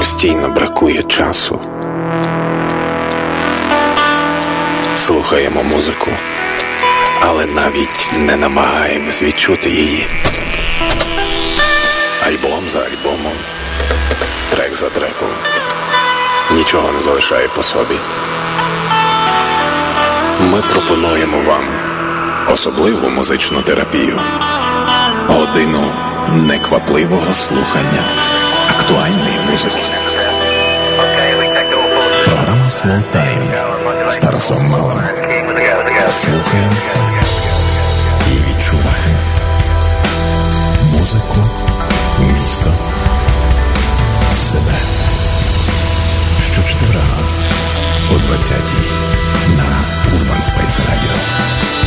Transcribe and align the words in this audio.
постійно 0.00 0.48
бракує 0.50 1.02
часу. 1.02 1.60
Слухаємо 4.96 5.62
музику, 5.62 6.10
але 7.20 7.46
навіть 7.46 8.10
не 8.18 8.36
намагаємось 8.36 9.22
відчути 9.22 9.70
її. 9.70 10.06
Альбом 12.26 12.64
за 12.68 12.78
альбомом, 12.78 13.32
трек 14.50 14.74
за 14.74 14.90
треком. 14.90 15.28
Нічого 16.50 16.92
не 16.92 17.00
залишає 17.00 17.48
по 17.48 17.62
собі. 17.62 17.94
Ми 20.52 20.62
пропонуємо 20.72 21.38
вам 21.38 21.64
особливу 22.52 23.08
музичну 23.08 23.62
терапію, 23.62 24.20
годину 25.28 25.92
неквапливого 26.34 27.34
слухання 27.34 28.30
актуальної 28.70 29.38
музики. 29.50 29.82
Програма 32.24 32.68
Slow 32.68 33.16
Time 33.16 34.10
з 34.10 34.18
Тарасом 34.18 34.66
Малим. 34.66 35.02
Слухаємо 36.10 36.72
і 38.26 38.30
відчуваємо 38.30 39.18
музику, 40.92 41.36
місто, 42.20 42.72
себе. 44.34 44.74
Щочетверга 46.42 47.18
о 48.10 48.14
20-й 48.14 48.90
на 49.56 49.64
Urban 50.12 50.42
Space 50.42 50.80
Radio. 50.80 51.79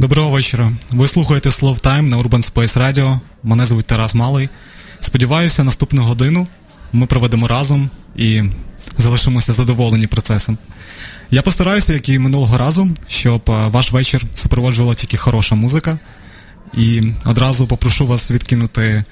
Доброго 0.00 0.30
вечора. 0.30 0.72
Ви 0.90 1.08
слухаєте 1.08 1.48
Slow 1.48 1.82
Time 1.82 2.02
на 2.02 2.18
Urban 2.18 2.52
Space 2.52 2.78
Radio. 2.78 3.20
Мене 3.42 3.66
звуть 3.66 3.86
Тарас 3.86 4.14
Малий. 4.14 4.48
Сподіваюся, 5.00 5.64
наступну 5.64 6.02
годину 6.02 6.46
ми 6.92 7.06
проведемо 7.06 7.48
разом 7.48 7.90
і 8.16 8.42
залишимося 8.98 9.52
задоволені 9.52 10.06
процесом. 10.06 10.58
Я 11.30 11.42
постараюся, 11.42 11.92
як 11.92 12.08
і 12.08 12.18
минулого 12.18 12.58
разу, 12.58 12.90
щоб 13.08 13.42
е, 13.48 13.52
ваш 13.52 13.92
вечір 13.92 14.22
супроводжувала 14.34 14.94
тільки 14.94 15.16
хороша 15.16 15.54
музика. 15.54 15.98
І 16.74 17.02
одразу 17.24 17.66
попрошу 17.66 18.06
вас 18.06 18.30
відкинути 18.30 19.04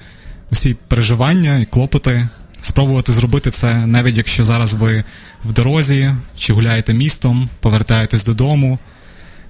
усі 0.51 0.75
переживання 0.87 1.57
і 1.59 1.65
клопоти, 1.65 2.29
спробувати 2.61 3.13
зробити 3.13 3.51
це, 3.51 3.87
навіть 3.87 4.17
якщо 4.17 4.45
зараз 4.45 4.73
ви 4.73 5.03
в 5.45 5.53
дорозі 5.53 6.11
чи 6.37 6.53
гуляєте 6.53 6.93
містом, 6.93 7.49
повертаєтесь 7.59 8.25
додому. 8.25 8.79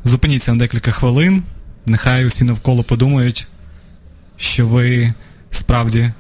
Зупиніться 0.08 0.54
на 0.54 0.60
декілька 0.60 0.92
хвилин, 0.92 1.44
нехай 1.86 2.26
усі 2.26 2.44
навколо 2.44 2.84
подумають, 2.84 3.48
що 4.38 4.68
ви 4.68 5.10
справді 5.52 6.12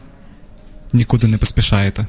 нікуди 0.93 1.27
не 1.27 1.37
поспішаєте. 1.37 2.07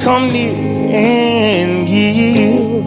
Come 0.00 0.32
near 0.32 0.54
and 0.92 1.86
give 1.86 2.84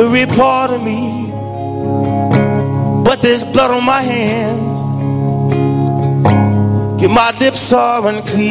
every 0.00 0.26
part 0.26 0.70
of 0.70 0.82
me. 0.82 1.30
But 3.04 3.20
there's 3.22 3.44
blood 3.44 3.70
on 3.70 3.84
my 3.84 4.00
hand. 4.00 4.60
Yeah, 7.00 7.08
my 7.08 7.30
lips 7.38 7.72
are 7.72 8.06
unclean. 8.06 8.50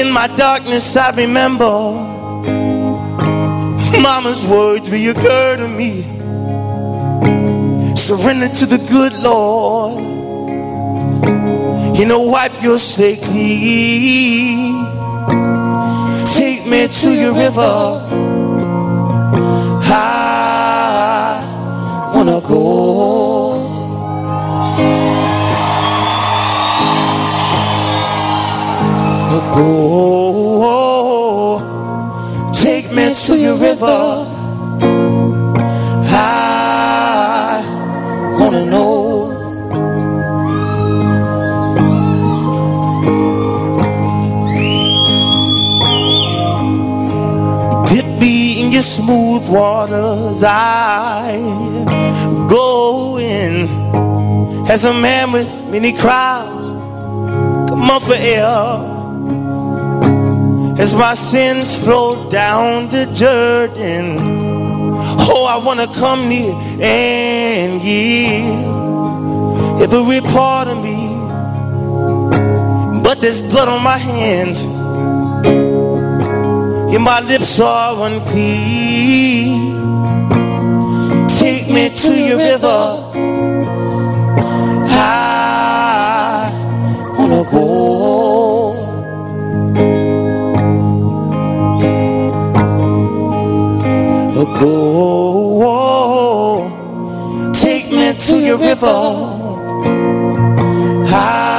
In 0.00 0.10
my 0.12 0.26
darkness, 0.36 0.96
I 0.96 1.10
remember 1.10 2.10
Mama's 4.00 4.44
words 4.46 4.88
reoccur 4.88 5.56
to 5.58 5.68
me. 5.68 6.02
Surrender 7.96 8.48
to 8.48 8.66
the 8.66 8.78
good 8.90 9.12
Lord. 9.22 10.00
You 11.98 12.06
know, 12.06 12.22
wipe 12.28 12.51
your 12.62 12.78
slate 12.78 13.20
clean. 13.22 14.86
Take 16.26 16.66
me 16.66 16.86
to 16.88 17.12
your 17.12 17.34
river. 17.34 18.00
I 19.84 21.42
wanna 22.14 22.40
go. 22.40 22.92
Go, 29.54 30.88
take 32.54 32.90
me 32.90 33.14
to 33.14 33.36
your 33.36 33.56
river. 33.56 34.21
Dip 47.92 48.06
me 48.18 48.60
in 48.62 48.72
your 48.72 48.82
smooth 48.82 49.48
waters. 49.48 50.42
I 50.42 51.36
go 52.48 53.18
in 53.18 53.68
as 54.66 54.84
a 54.84 54.94
man 54.94 55.32
with 55.32 55.66
many 55.66 55.92
crowds. 55.92 56.68
Come 57.68 57.90
on 57.90 58.00
for 58.00 58.14
air 58.14 58.92
as 60.82 60.94
my 60.94 61.14
sins 61.14 61.76
flow 61.76 62.30
down 62.30 62.88
the 62.88 63.04
Jordan. 63.12 64.18
Oh, 65.24 65.44
I 65.46 65.56
wanna 65.64 65.86
come 65.86 66.28
near 66.28 66.54
and 66.80 67.80
give 67.82 68.72
every 69.92 70.20
part 70.32 70.68
of 70.68 70.82
me. 70.82 71.10
But 73.02 73.20
there's 73.20 73.42
blood 73.42 73.68
on 73.68 73.82
my 73.82 73.98
hands, 73.98 74.64
and 76.94 77.04
my 77.04 77.20
lips 77.20 77.58
are 77.60 78.06
unclean. 78.06 79.72
Take 81.28 81.68
me 81.70 81.88
to 81.88 82.12
your 82.14 82.38
river. 82.38 82.82
I 84.88 86.50
wanna 87.16 87.44
go. 87.50 87.92
Go, 94.60 95.90
take 97.52 97.90
me 97.90 98.12
to 98.14 98.36
your 98.38 98.58
river. 98.58 98.86
I 101.08 101.51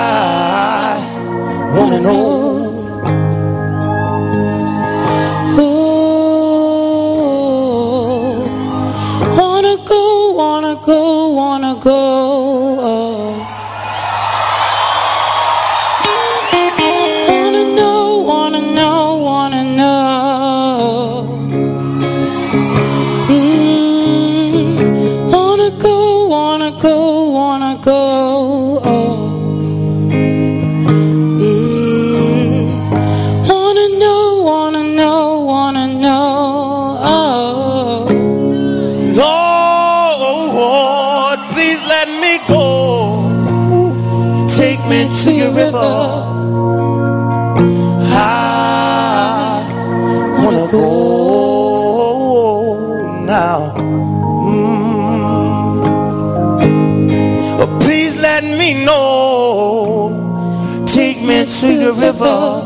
to 61.64 61.74
your 61.74 61.94
river. 61.94 62.62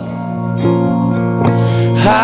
I 1.99 2.23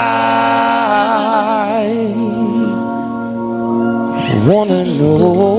wanna 4.48 4.84
know. 4.84 5.52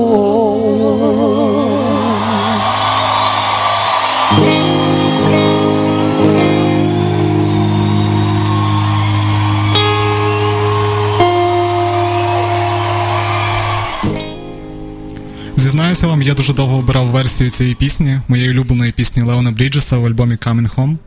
Зізнаюся 15.95 16.17
вам, 16.17 16.21
я 16.21 16.33
дуже 16.33 16.53
довго 16.53 16.77
обирав 16.77 17.07
версію 17.07 17.49
цієї 17.49 17.75
пісні, 17.75 18.19
моєї 18.27 18.49
улюбленої 18.49 18.91
пісні 18.91 19.21
Леона 19.21 19.51
Бріджеса 19.51 19.97
в 19.97 20.05
альбомі 20.05 20.35
Coming 20.35 20.75
Home. 20.75 20.97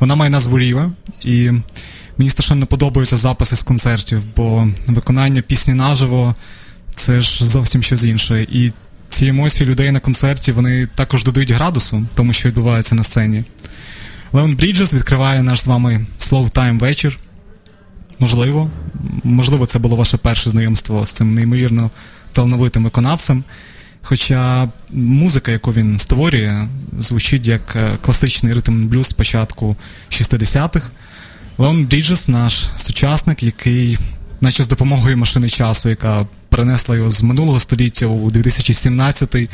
Вона 0.00 0.14
має 0.14 0.30
назву 0.30 0.58
Ріва, 0.58 0.90
і 1.24 1.50
мені 2.18 2.30
страшенно 2.30 2.66
подобаються 2.66 3.16
записи 3.16 3.56
з 3.56 3.62
концертів, 3.62 4.22
бо 4.36 4.68
виконання 4.86 5.42
пісні 5.42 5.74
наживо 5.74 6.34
це 6.94 7.20
ж 7.20 7.44
зовсім 7.44 7.82
щось 7.82 8.02
інше. 8.04 8.42
І 8.42 8.72
ці 9.10 9.26
емоції 9.26 9.70
людей 9.70 9.90
на 9.90 10.00
концерті 10.00 10.52
вони 10.52 10.86
також 10.94 11.24
додають 11.24 11.50
градусу 11.50 12.06
тому, 12.14 12.32
що 12.32 12.48
відбувається 12.48 12.94
на 12.94 13.02
сцені. 13.02 13.44
Леон 14.32 14.56
Бріджес 14.56 14.94
відкриває 14.94 15.42
наш 15.42 15.60
з 15.60 15.66
вами 15.66 16.06
Slow 16.18 16.52
Time 16.52 16.78
вечір. 16.78 17.18
Можливо, 18.18 18.70
можливо, 19.24 19.66
це 19.66 19.78
було 19.78 19.96
ваше 19.96 20.16
перше 20.16 20.50
знайомство 20.50 21.06
з 21.06 21.12
цим 21.12 21.34
неймовірно 21.34 21.90
талановитим 22.32 22.84
виконавцем. 22.84 23.44
Хоча 24.08 24.68
музика, 24.92 25.52
яку 25.52 25.72
він 25.72 25.98
створює, 25.98 26.68
звучить 26.98 27.46
як 27.46 27.76
е, 27.76 27.98
класичний 28.00 28.52
ритм 28.52 28.86
блюз 28.86 29.06
з 29.06 29.12
початку 29.12 29.76
60-х. 30.10 30.86
Леон 31.58 31.86
Бріджес 31.86 32.28
наш 32.28 32.64
сучасник, 32.76 33.42
який, 33.42 33.98
наче 34.40 34.62
з 34.62 34.68
допомогою 34.68 35.16
машини 35.16 35.48
часу, 35.48 35.88
яка 35.88 36.26
перенесла 36.48 36.96
його 36.96 37.10
з 37.10 37.22
минулого 37.22 37.60
століття 37.60 38.06
у 38.06 38.30
2017-й, 38.30 39.48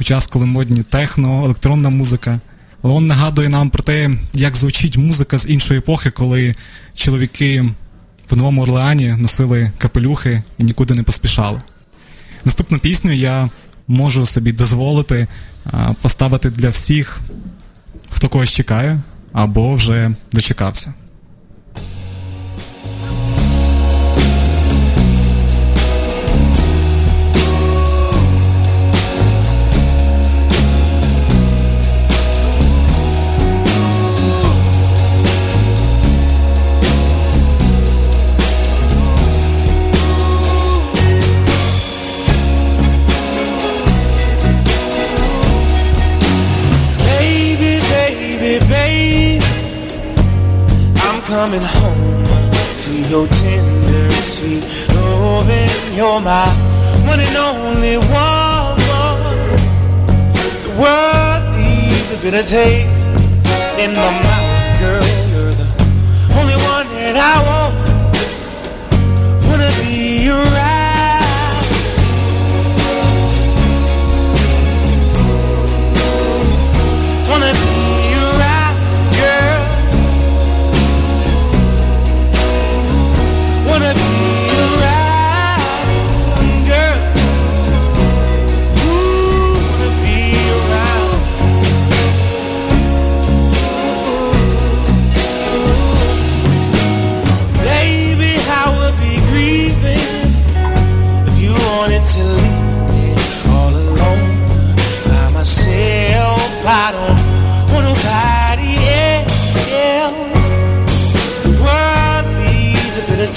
у 0.00 0.04
час, 0.04 0.26
коли 0.26 0.46
модні 0.46 0.82
техно, 0.82 1.44
електронна 1.44 1.88
музика. 1.88 2.40
Леон 2.82 3.06
нагадує 3.06 3.48
нам 3.48 3.70
про 3.70 3.82
те, 3.82 4.10
як 4.34 4.56
звучить 4.56 4.96
музика 4.96 5.38
з 5.38 5.48
іншої 5.48 5.78
епохи, 5.78 6.10
коли 6.10 6.54
чоловіки 6.94 7.64
в 8.30 8.36
Новому 8.36 8.62
Орлеані 8.62 9.14
носили 9.18 9.72
капелюхи 9.78 10.42
і 10.58 10.64
нікуди 10.64 10.94
не 10.94 11.02
поспішали. 11.02 11.60
Наступну 12.44 12.78
пісню 12.78 13.12
я 13.12 13.48
можу 13.90 14.26
собі 14.26 14.52
дозволити 14.52 15.26
поставити 16.02 16.50
для 16.50 16.68
всіх, 16.68 17.20
хто 18.10 18.28
когось 18.28 18.50
чекає 18.50 19.00
або 19.32 19.74
вже 19.74 20.10
дочекався. 20.32 20.94
Coming 51.44 51.62
home 51.62 52.24
to 52.84 52.92
your 53.08 53.26
tender, 53.26 54.10
sweet 54.10 54.62
loving. 54.92 55.96
You're 55.96 56.20
my 56.20 56.46
one 57.08 57.18
and 57.18 57.36
only 57.48 57.96
woman. 57.96 58.76
The 60.64 60.72
world 60.80 61.42
needs 61.56 62.12
a 62.12 62.18
bitter 62.20 62.42
taste 62.42 63.16
in 63.82 63.90
my 63.94 64.10
mouth, 64.20 64.80
girl. 64.80 65.06
You're 65.32 65.54
the 65.62 65.68
only 66.38 66.58
one 66.74 66.86
that 66.96 67.16
I 67.16 67.36
want. 67.48 67.74
Wanna 69.46 69.70
be 69.80 70.28
around. 70.28 70.69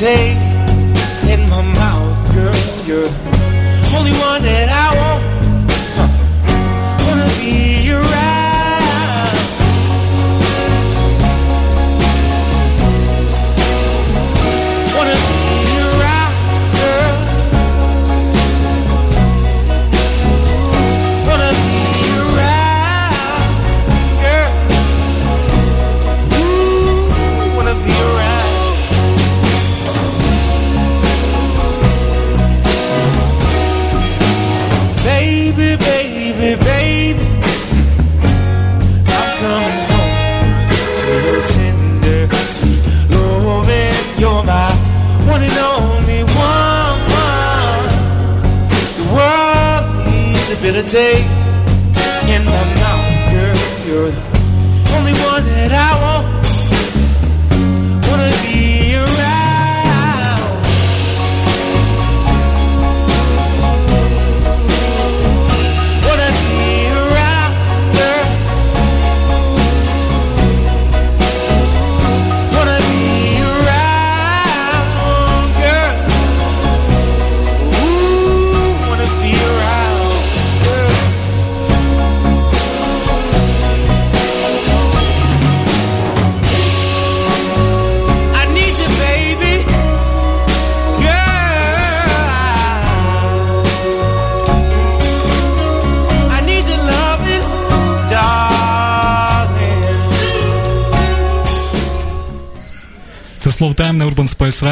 take 0.03 0.32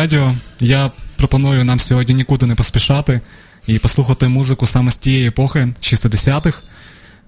Radio. 0.01 0.34
Я 0.60 0.91
пропоную 1.17 1.63
нам 1.63 1.79
сьогодні 1.79 2.15
нікуди 2.15 2.46
не 2.46 2.55
поспішати 2.55 3.22
і 3.67 3.79
послухати 3.79 4.27
музику 4.27 4.65
саме 4.65 4.91
з 4.91 4.96
тієї 4.96 5.27
епохи, 5.27 5.67
60-х. 5.81 6.63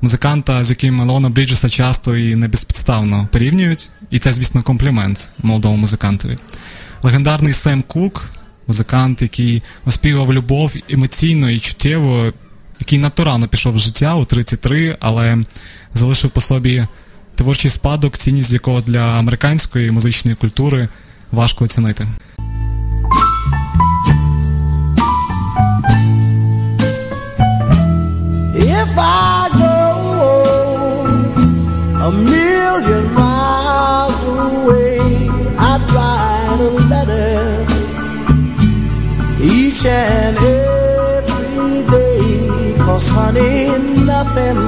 Музиканта, 0.02 0.64
з 0.64 0.70
яким 0.70 1.10
Лона 1.10 1.30
Бріджеса 1.30 1.70
часто 1.70 2.18
і 2.18 2.36
не 2.36 2.48
безпідставно 2.48 3.28
порівнюють, 3.32 3.92
і 4.10 4.20
це, 4.20 4.34
звісно, 4.34 4.64
комплімент 4.64 5.30
молодому 5.44 5.78
музикантові. 5.78 6.38
Легендарний 7.04 7.54
Сем 7.54 7.84
Кук, 7.88 8.30
музикант, 8.68 9.22
який 9.22 9.62
оспівав 9.86 10.34
любов 10.34 10.76
емоційно 10.90 11.50
і 11.50 11.60
чуттєво, 11.60 12.34
який 12.80 13.00
надто 13.00 13.24
рано 13.24 13.48
пішов 13.48 13.74
в 13.74 13.80
життя 13.80 14.16
у 14.16 14.26
33, 14.26 14.98
але 15.00 15.38
залишив 15.94 16.32
по 16.32 16.42
собі 16.42 16.88
творчий 17.36 17.72
спадок, 17.72 18.18
цінність 18.18 18.54
якого 18.54 18.82
для 18.82 19.20
американської 19.20 19.92
музичної 19.92 20.36
культури 20.36 20.90
важко 21.32 21.66
оцінити. 21.66 22.08
Million 32.74 33.14
miles 33.14 34.24
away, 34.24 34.98
I'd 35.60 35.82
write 35.94 36.58
a 36.60 36.72
letter 36.92 37.66
each 39.42 39.86
and 39.86 40.38
every 40.38 41.84
day. 41.92 42.76
Cause 42.80 43.08
honey, 43.10 43.68
nothing, 44.06 44.60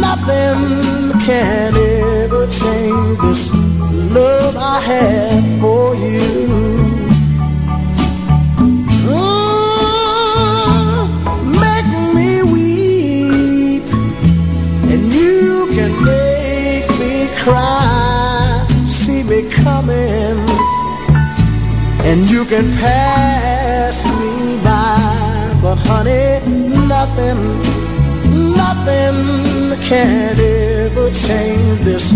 nothing 0.00 1.20
can 1.26 1.74
ever 1.76 2.46
change 2.46 3.18
this 3.22 3.42
love 4.14 4.56
I 4.56 4.80
have 4.90 5.60
for 5.60 5.94
you. 5.94 6.29
You 22.40 22.46
can 22.46 22.70
pass 22.78 24.04
me 24.18 24.58
by. 24.64 24.96
But 25.60 25.78
honey, 25.88 26.40
nothing, 26.88 27.40
nothing 28.62 29.16
can 29.88 30.38
ever 30.38 31.10
change 31.10 31.80
this 31.80 32.12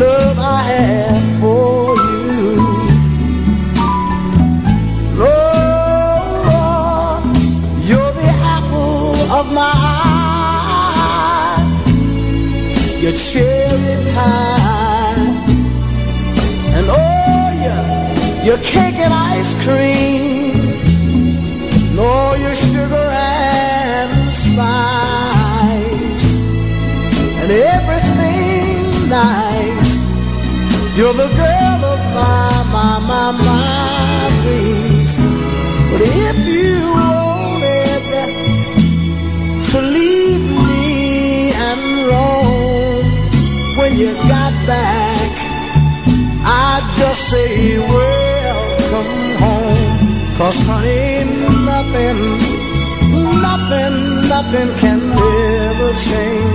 love 0.00 0.38
I 0.38 0.62
have 0.72 1.24
for 1.40 1.96
you. 1.96 2.56
Lord, 5.22 6.50
you're 7.88 8.12
the 8.20 8.30
apple 8.56 9.12
of 9.38 9.46
my 9.52 9.72
eye, 10.56 11.60
your 13.02 13.12
cherry 13.12 13.96
pie, 14.14 14.59
your 18.50 18.58
cake 18.66 18.98
and 18.98 19.14
ice 19.14 19.54
cream, 19.62 20.50
all 21.96 22.36
your 22.36 22.52
sugar 22.52 23.08
and 23.14 24.10
spice, 24.34 26.30
and 27.42 27.50
everything 27.52 29.08
nice. 29.08 30.10
You're 30.98 31.14
the 31.14 31.30
girl 31.42 31.80
of 31.94 32.00
my, 32.18 32.50
my, 32.74 32.98
my, 33.10 33.30
my 33.38 34.28
dreams. 34.42 35.12
But 35.90 36.00
if 36.02 36.38
you 36.50 36.74
wanted 36.98 38.02
to 39.70 39.78
leave 39.80 40.44
me 40.66 41.52
and 41.68 41.80
roam 42.10 43.06
when 43.78 43.92
you 43.96 44.10
got 44.26 44.52
back, 44.66 45.30
I'd 46.42 46.84
just 46.98 47.30
say, 47.30 47.78
welcome 48.90 49.36
home. 49.38 50.36
Cause 50.36 50.62
honey, 50.66 51.24
nothing, 51.64 52.20
nothing, 53.42 53.96
nothing 54.28 54.70
can 54.78 55.00
ever 55.12 55.92
change 55.94 56.49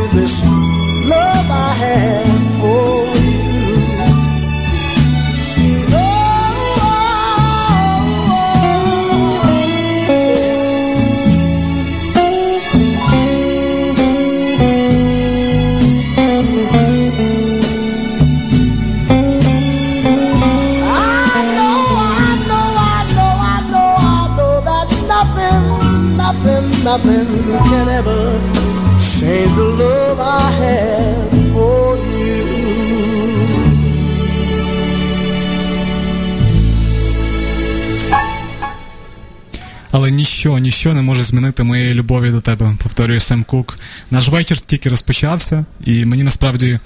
Ніщо, 40.59 40.89
ніщо 40.89 40.93
не 40.93 41.01
може 41.01 41.23
змінити 41.23 41.63
моєї 41.63 41.93
любові 41.93 42.31
до 42.31 42.41
тебе, 42.41 42.75
повторює 42.83 43.19
Сем 43.19 43.43
Кук. 43.43 43.77
Наш 44.11 44.27
вечір 44.27 44.59
тільки 44.59 44.89
розпочався, 44.89 45.65
і 45.85 46.05
мені 46.05 46.23
насправді 46.23 46.79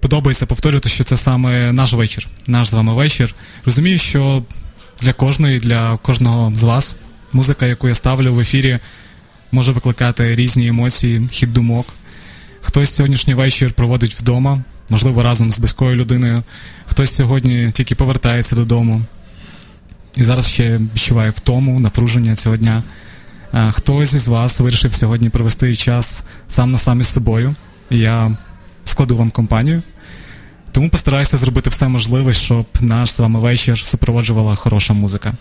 подобається 0.00 0.46
повторювати, 0.46 0.88
що 0.88 1.04
це 1.04 1.16
саме 1.16 1.72
наш 1.72 1.92
вечір, 1.92 2.26
наш 2.46 2.68
з 2.68 2.72
вами 2.72 2.94
вечір. 2.94 3.34
Розумію, 3.64 3.98
що 3.98 4.42
для 5.02 5.12
кожної, 5.12 5.58
для 5.60 5.96
кожного 5.96 6.52
з 6.56 6.62
вас 6.62 6.94
музика, 7.32 7.66
яку 7.66 7.88
я 7.88 7.94
ставлю 7.94 8.34
в 8.34 8.40
ефірі, 8.40 8.78
може 9.52 9.72
викликати 9.72 10.34
різні 10.34 10.66
емоції, 10.66 11.28
хід 11.30 11.52
думок. 11.52 11.86
Хтось 12.60 12.94
сьогоднішній 12.94 13.34
вечір 13.34 13.72
проводить 13.72 14.14
вдома, 14.14 14.64
можливо, 14.88 15.22
разом 15.22 15.50
з 15.50 15.58
близькою 15.58 15.96
людиною. 15.96 16.42
Хтось 16.86 17.14
сьогодні 17.14 17.70
тільки 17.72 17.94
повертається 17.94 18.56
додому. 18.56 19.02
І 20.16 20.24
зараз 20.24 20.48
ще 20.48 20.80
відчуває 20.94 21.30
втому, 21.30 21.80
напруження 21.80 22.36
цього 22.36 22.56
дня. 22.56 22.82
Хтось 23.70 24.12
із 24.12 24.28
вас 24.28 24.60
вирішив 24.60 24.94
сьогодні 24.94 25.28
провести 25.28 25.76
час 25.76 26.22
сам 26.48 26.70
на 26.72 26.78
сам 26.78 27.00
із 27.00 27.08
собою. 27.08 27.54
Я 27.90 28.36
складу 28.84 29.16
вам 29.16 29.30
компанію. 29.30 29.82
Тому 30.72 30.90
постараюся 30.90 31.36
зробити 31.36 31.70
все 31.70 31.88
можливе, 31.88 32.34
щоб 32.34 32.66
наш 32.80 33.10
з 33.10 33.20
вами 33.20 33.40
вечір 33.40 33.78
супроводжувала 33.78 34.54
хороша 34.54 34.94
музика. 34.94 35.34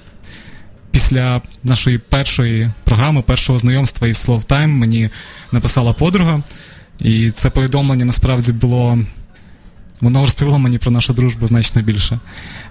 Після 0.92 1.42
нашої 1.64 1.98
першої 1.98 2.72
програми, 2.84 3.22
першого 3.22 3.60
знайомства 3.60 4.08
із 4.08 4.28
Slow 4.28 4.46
Time 4.46 4.68
мені 4.68 5.10
написала 5.52 5.94
подруга, 5.94 6.40
і 7.00 7.32
це 7.32 7.50
повідомлення 7.50 8.06
насправді 8.06 8.52
було. 8.52 9.00
Воно 10.02 10.22
розповіло 10.22 10.60
мені 10.60 10.78
про 10.78 10.92
нашу 10.92 11.14
дружбу 11.14 11.48
значно 11.48 11.82
більше. 11.82 12.20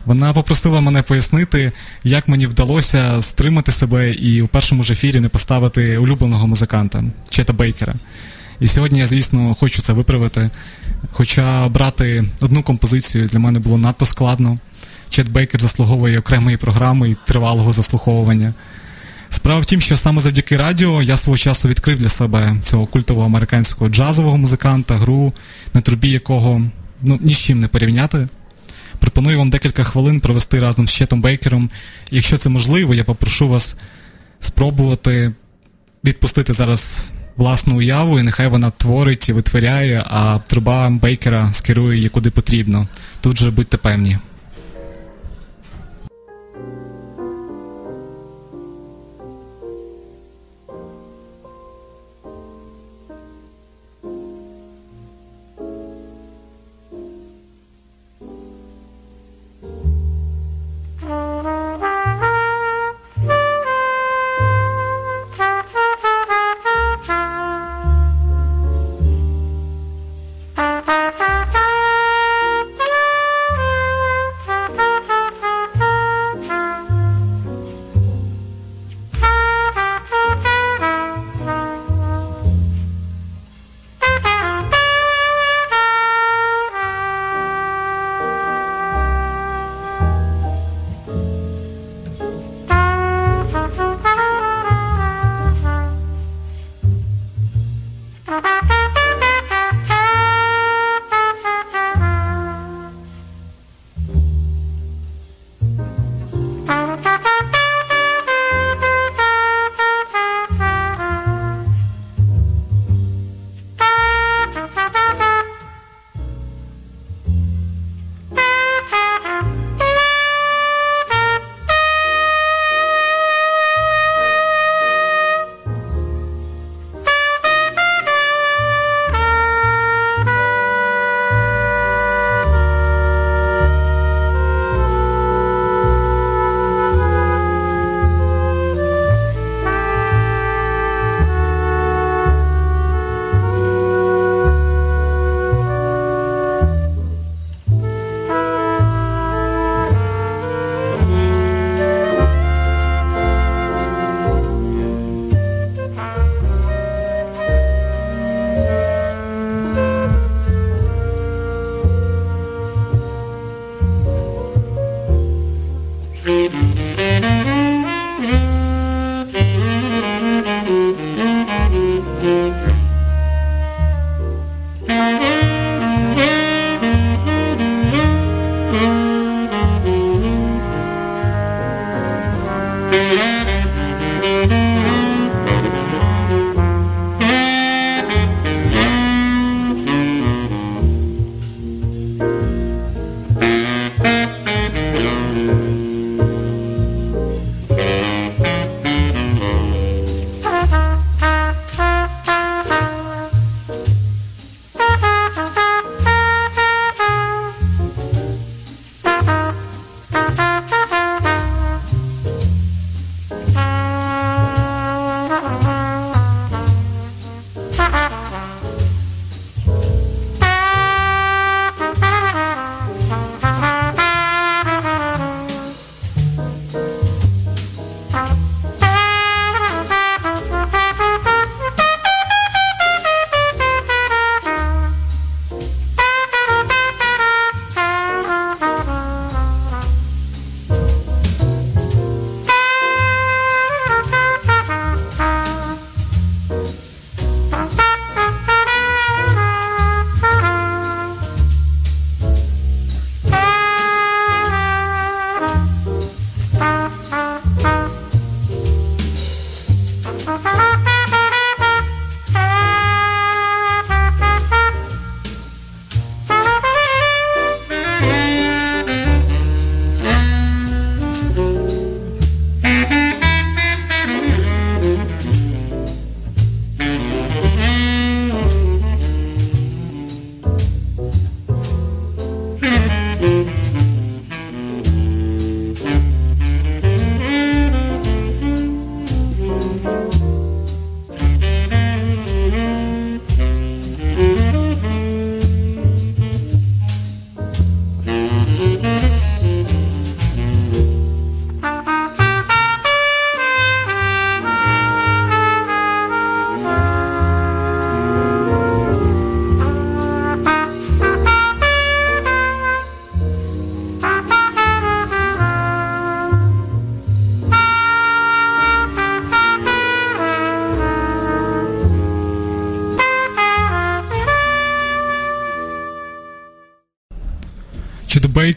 Вона 0.05 0.33
попросила 0.33 0.81
мене 0.81 1.03
пояснити, 1.03 1.73
як 2.05 2.29
мені 2.29 2.47
вдалося 2.47 3.23
стримати 3.23 3.73
себе 3.73 4.11
і 4.11 4.43
у 4.43 4.47
першому 4.47 4.83
ж 4.83 4.93
ефірі 4.93 5.21
не 5.21 5.29
поставити 5.29 5.99
улюбленого 5.99 6.47
музиканта 6.47 7.05
Чета 7.31 7.53
Бейкера. 7.53 7.95
І 8.61 8.69
сьогодні 8.69 8.99
я, 8.99 9.07
звісно, 9.07 9.57
хочу 9.61 9.83
це 9.83 9.93
виправити. 9.93 10.51
Хоча 11.13 11.69
брати 11.69 12.25
одну 12.41 12.63
композицію 12.63 13.27
для 13.27 13.39
мене 13.39 13.59
було 13.59 13.79
надто 13.79 14.07
складно. 14.07 14.57
Чет 15.09 15.31
Бейкер 15.31 15.61
заслуговує 15.61 16.19
окремої 16.19 16.57
програми 16.57 17.11
і 17.11 17.17
тривалого 17.27 17.73
заслуховування. 17.73 18.55
Справа 19.31 19.61
в 19.61 19.65
тім, 19.65 19.81
що 19.81 19.97
саме 19.97 20.21
завдяки 20.21 20.57
радіо 20.57 21.03
я 21.03 21.17
свого 21.17 21.39
часу 21.39 21.69
відкрив 21.69 21.99
для 21.99 22.09
себе 22.09 22.57
цього 22.63 22.87
культового 22.87 23.27
американського 23.27 23.91
джазового 23.91 24.37
музиканта, 24.37 24.97
гру, 24.97 25.33
на 25.75 25.81
трубі 25.81 26.11
якого 26.11 26.63
ну, 27.03 27.19
ні 27.23 27.35
з 27.35 27.39
чим 27.39 27.61
не 27.61 27.69
порівняти. 27.69 28.29
Пропоную 28.99 29.39
вам 29.39 29.51
декілька 29.51 29.85
хвилин 29.85 30.21
провести 30.21 30.61
разом 30.61 30.89
з 30.89 30.93
Четом 30.93 31.21
Бейкером. 31.21 31.71
Якщо 32.11 32.39
це 32.39 32.49
можливо, 32.49 32.95
я 32.95 33.05
попрошу 33.05 33.49
вас 33.49 33.77
спробувати 34.41 35.33
відпустити 36.05 36.53
зараз 36.53 37.03
власну 37.37 37.79
уяву, 37.79 38.19
і 38.19 38.23
нехай 38.23 38.49
вона 38.49 38.71
творить 38.71 39.29
і 39.29 39.33
витворяє, 39.33 40.05
а 40.11 40.39
труба 40.47 40.91
Бейкера 40.91 41.53
скерує 41.53 41.97
її 41.97 42.09
куди 42.09 42.31
потрібно. 42.31 42.87
Тут 43.21 43.39
же 43.39 43.51
будьте 43.51 43.77
певні. 43.77 44.19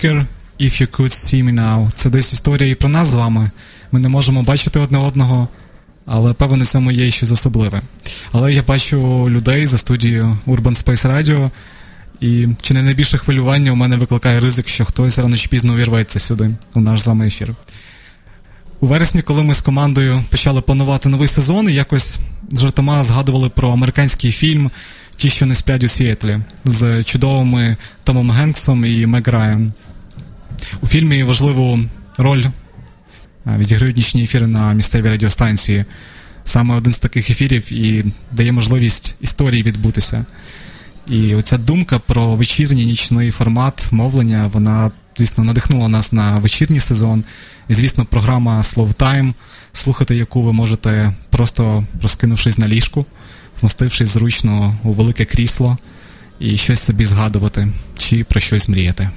Baker, 0.02 0.26
If 0.60 0.82
You 0.82 0.88
Could 0.88 1.12
See 1.12 1.44
Me 1.44 1.54
Now. 1.54 1.92
Це 1.96 2.10
десь 2.10 2.34
історія 2.34 2.72
і 2.72 2.76
про 2.76 2.90
нас 2.90 3.08
з 3.08 3.14
вами. 3.14 3.52
Ми 3.92 4.00
не 4.00 4.10
можемо 4.10 4.44
бачити 4.44 4.80
одне 4.80 4.98
одного, 4.98 5.48
але 6.06 6.34
певно 6.34 6.58
на 6.58 6.66
цьому 6.66 6.92
є 6.92 7.12
щось 7.12 7.32
особливе. 7.32 7.82
Але 8.32 8.54
я 8.54 8.64
бачу 8.64 9.30
людей 9.30 9.66
за 9.66 9.78
студією 9.78 10.38
Urban 10.48 10.84
Space 10.84 11.12
Radio, 11.12 11.50
і 12.22 12.48
чи 12.62 12.74
не 12.74 12.82
найбільше 12.82 13.18
хвилювання 13.18 13.72
у 13.72 13.76
мене 13.76 13.96
викликає 13.96 14.40
ризик, 14.40 14.68
що 14.68 14.86
хтось 14.86 15.20
рано 15.20 15.38
чи 15.38 15.48
пізно 15.48 15.74
увірветься 15.74 16.20
сюди, 16.20 16.56
у 16.74 16.80
наш 16.80 17.02
з 17.02 17.08
вами 17.08 17.28
ефір. 17.28 17.56
У 18.80 18.88
вересні, 18.88 19.22
коли 19.22 19.44
ми 19.44 19.54
з 19.54 19.62
командою 19.62 20.24
почали 20.30 20.62
планувати 20.62 21.10
новий 21.10 21.28
сезон, 21.28 21.70
і 21.70 21.74
якось 21.74 22.20
жартома 22.54 23.04
згадували 23.04 23.50
про 23.50 23.72
американський 23.72 24.32
фільм 24.32 24.70
Ті, 25.22 25.30
що 25.30 25.46
не 25.46 25.56
сплять 25.56 25.84
у 25.84 25.88
Сіетлі 25.88 26.40
з 26.66 27.04
чудовими 27.04 27.78
Томом 28.04 28.32
Генксом 28.32 28.86
і 28.86 29.06
Мег 29.06 29.24
Райан. 29.28 29.74
У 30.82 30.88
фільмі 30.88 31.24
важливу 31.24 31.80
роль 32.17 32.45
відіграють 33.45 33.97
нічні 33.97 34.24
ефіри 34.24 34.47
на 34.47 34.74
місцевій 34.74 35.10
радіостанції. 35.10 35.86
Саме 36.45 36.76
один 36.76 36.93
з 36.93 37.00
таких 37.00 37.30
ефірів 37.30 37.74
і 37.74 38.06
дає 38.32 38.52
можливість 38.52 39.15
історії 39.21 39.63
відбутися. 39.63 40.26
І 41.08 41.36
оця 41.36 41.58
думка 41.58 42.00
про 42.00 42.36
вечірній 42.36 42.86
нічний 42.86 43.32
формат 43.32 43.88
мовлення, 43.91 44.50
вона, 44.54 44.91
звісно, 45.17 45.43
надихнула 45.43 45.88
нас 45.88 46.12
на 46.12 46.39
вечірній 46.39 46.80
сезон. 46.80 47.24
І, 47.69 47.74
звісно, 47.74 48.06
програма 48.06 48.62
Slow 48.62 48.95
Time, 48.95 49.34
слухати 49.74 50.15
яку 50.15 50.41
ви 50.41 50.54
можете 50.54 51.13
просто 51.30 51.84
розкинувшись 52.02 52.58
на 52.58 52.67
ліжку 52.67 53.06
вмостившись 53.62 54.10
зручно 54.10 54.78
у 54.84 54.91
велике 54.91 55.26
крісло 55.26 55.78
і 56.39 56.58
щось 56.58 56.80
собі 56.80 57.06
згадувати 57.06 57.67
чи 57.97 58.24
про 58.24 58.39
щось 58.39 58.67
мріяти. 58.67 59.10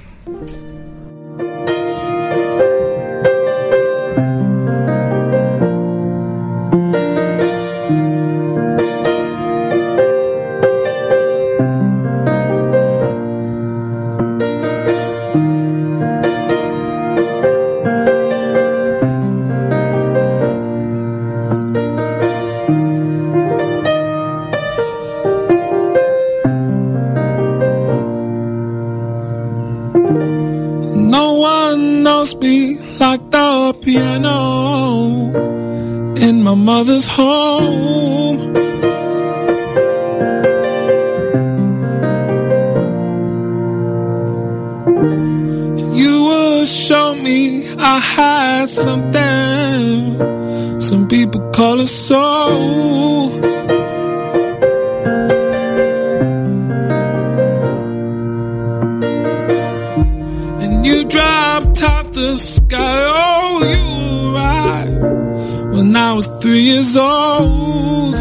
Three 66.45 66.61
years 66.61 66.95
old. 66.95 68.13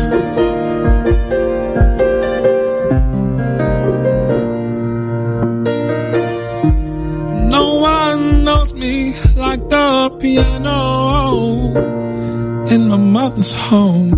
No 7.53 7.75
one 7.75 8.45
knows 8.45 8.73
me 8.73 9.13
like 9.37 9.69
the 9.69 10.17
piano 10.19 11.77
in 12.73 12.89
my 12.89 12.97
mother's 12.97 13.53
home. 13.53 14.14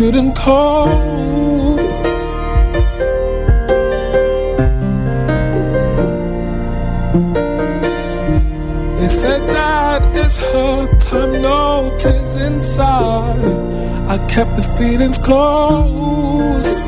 Couldn't 0.00 0.34
cope. 0.34 1.76
They 8.96 9.08
said 9.08 9.42
that 9.52 10.00
it's 10.14 10.38
her 10.38 10.96
time, 10.96 11.42
no 11.42 11.94
tears 11.98 12.36
inside. 12.36 13.58
I 14.08 14.16
kept 14.26 14.56
the 14.56 14.62
feelings 14.78 15.18
close. 15.18 16.79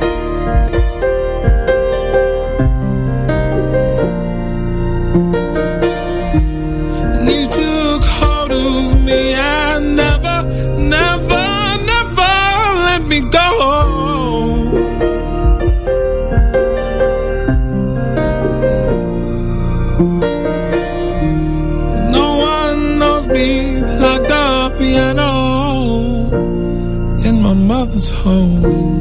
Mother's 28.03 28.12
home. 28.12 28.93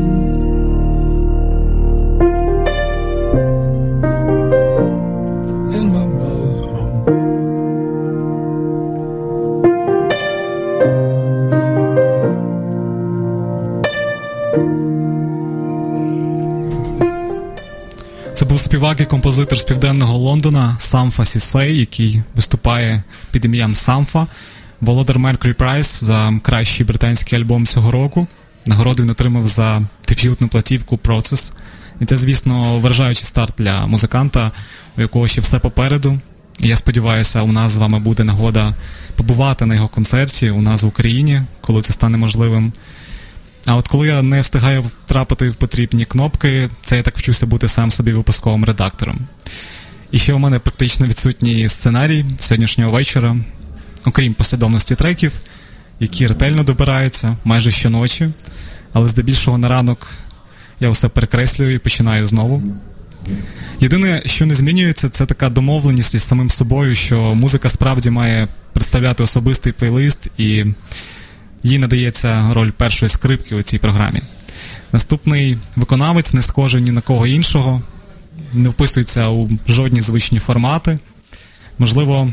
Це 18.34 18.46
був 18.46 18.60
співак 18.60 19.02
і 19.02 19.06
композитор 19.06 19.60
з 19.60 19.64
південного 19.64 20.18
Лондона 20.18 20.76
Самфа 20.80 21.26
Сісей, 21.26 21.78
який 21.78 22.22
виступає 22.36 23.04
під 23.32 23.46
ім'ям 23.46 23.76
Самфа. 23.76 24.28
Володар 24.82 25.18
Mercury 25.20 25.56
Prize 25.56 26.04
за 26.04 26.34
кращий 26.42 26.86
британський 26.86 27.40
альбом 27.40 27.66
цього 27.66 27.92
року. 27.92 28.28
Нагороду 28.66 29.04
він 29.04 29.10
отримав 29.10 29.48
за 29.48 29.82
дебютну 30.08 30.48
платівку 30.48 31.00
Process. 31.04 31.52
І 32.02 32.06
це, 32.06 32.18
звісно, 32.18 32.80
вражаючий 32.80 33.26
старт 33.26 33.54
для 33.58 33.86
музиканта, 33.86 34.52
у 34.98 35.02
якого 35.02 35.28
ще 35.28 35.42
все 35.42 35.60
попереду. 35.60 36.20
І 36.60 36.68
я 36.68 36.76
сподіваюся, 36.76 37.42
у 37.42 37.52
нас 37.52 37.72
з 37.72 37.78
вами 37.78 38.00
буде 38.00 38.24
нагода 38.24 38.74
побувати 39.16 39.66
на 39.66 39.76
його 39.76 39.88
концерті 39.88 40.50
у 40.50 40.62
нас 40.62 40.84
в 40.84 40.88
Україні, 40.88 41.42
коли 41.62 41.82
це 41.82 41.94
стане 41.94 42.18
можливим. 42.18 42.74
А 43.66 43.76
от 43.76 43.88
коли 43.88 44.08
я 44.08 44.22
не 44.22 44.42
встигаю 44.42 44.82
втрапити 44.82 45.50
в 45.50 45.56
потрібні 45.56 46.06
кнопки, 46.06 46.70
це 46.84 46.98
я 46.98 47.04
так 47.04 47.18
вчуся 47.18 47.46
бути 47.46 47.68
сам 47.68 47.92
собі 47.92 48.14
випусковим 48.14 48.66
редактором. 48.66 49.20
І 50.12 50.20
ще 50.20 50.34
у 50.34 50.40
мене 50.40 50.60
практично 50.60 51.08
відсутній 51.08 51.70
сценарій 51.70 52.26
сьогоднішнього 52.40 52.92
вечора, 52.92 53.36
окрім 54.06 54.34
послідовності 54.34 54.96
треків, 54.96 55.32
які 56.02 56.28
ретельно 56.28 56.64
добираються 56.64 57.38
майже 57.44 57.72
щоночі, 57.72 58.30
але 58.94 59.10
здебільшого 59.10 59.58
на 59.58 59.70
ранок 59.70 60.08
я 60.80 60.90
все 60.90 61.10
перекреслюю 61.10 61.76
і 61.76 61.80
починаю 61.80 62.26
знову. 62.26 62.64
Єдине, 63.80 64.22
що 64.26 64.46
не 64.46 64.56
змінюється, 64.56 65.10
це 65.10 65.26
така 65.26 65.50
домовленість 65.50 66.16
із 66.16 66.24
самим 66.24 66.50
собою, 66.50 66.96
що 66.96 67.36
музика 67.36 67.70
справді 67.70 68.10
має 68.10 68.48
представляти 68.74 69.24
особистий 69.24 69.74
плейлист, 69.74 70.28
і 70.38 70.66
їй 71.64 71.80
надається 71.80 72.54
роль 72.54 72.72
першої 72.72 73.10
скрипки 73.10 73.56
у 73.56 73.62
цій 73.62 73.78
програмі. 73.78 74.20
Наступний 74.92 75.58
виконавець 75.76 76.34
не 76.34 76.42
схожий 76.42 76.82
ні 76.82 76.92
на 76.92 77.02
кого 77.02 77.28
іншого, 77.28 77.82
не 78.54 78.70
вписується 78.70 79.30
у 79.30 79.50
жодні 79.68 80.02
звичні 80.02 80.40
формати. 80.40 81.00
Можливо, 81.78 82.30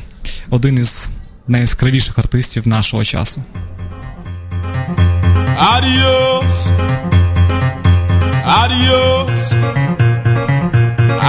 один 0.50 0.78
із 0.78 1.08
найяскравіших 1.47 2.19
артистів 2.19 2.67
нашого 2.67 3.03
часу. 3.03 3.43
Adios. 5.57 6.55
Adios. 8.61 9.53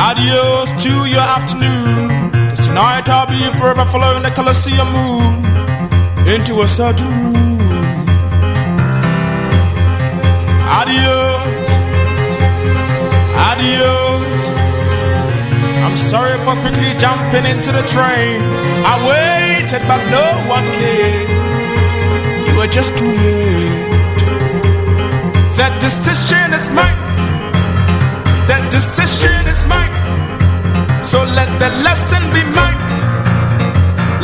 Adios 0.09 0.73
to 0.85 0.93
your 1.07 1.27
afternoon. 1.37 2.31
Cause 2.49 2.67
tonight 2.67 3.09
I'll 3.09 3.27
be 3.27 3.43
forever 3.59 3.85
following 3.85 4.23
the 4.23 4.31
Colosseum 4.31 4.89
moon 4.97 5.35
into 6.27 6.63
a 6.63 6.69
certain 6.69 7.11
room. 7.23 7.45
Adios. 10.81 11.71
Adios. 13.51 14.43
I'm 15.85 15.97
sorry 15.97 16.37
for 16.45 16.57
quickly 16.63 16.93
jumping 16.99 17.47
into 17.47 17.71
the 17.71 17.85
train. 17.95 18.41
I 18.93 18.95
waited, 19.60 19.82
but 19.88 20.02
no 20.10 20.26
one 20.48 20.66
came. 20.80 21.30
You 22.48 22.54
were 22.58 22.68
just 22.68 22.98
too 22.98 23.12
late. 23.12 24.22
That 25.60 25.74
decision 25.82 26.48
is 26.54 26.70
mine. 26.70 27.00
That 28.48 28.64
decision 28.72 29.42
is 29.54 29.62
mine. 29.74 29.94
So 31.04 31.24
let 31.24 31.50
the 31.60 31.70
lesson 31.84 32.24
be 32.36 32.44
mine. 32.60 32.82